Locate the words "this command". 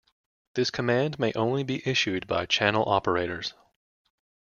0.55-1.19